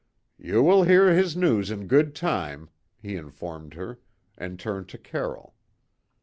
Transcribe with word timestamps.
"Ye 0.39 0.55
will 0.55 0.81
hear 0.83 1.13
his 1.13 1.37
news 1.37 1.69
in 1.69 1.85
good 1.85 2.15
time," 2.15 2.71
he 3.03 3.15
informed 3.15 3.75
her, 3.75 3.99
and 4.35 4.57
turned 4.59 4.89
to 4.89 4.97
Carroll. 4.97 5.53